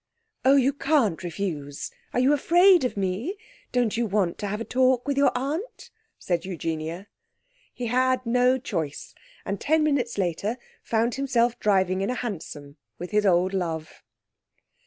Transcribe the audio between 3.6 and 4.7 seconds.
Don't you want to have a